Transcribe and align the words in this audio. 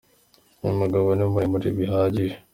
Uyu 0.61 0.79
mugabo 0.81 1.07
ni 1.13 1.25
muremure 1.31 1.69
bihagije. 1.77 2.35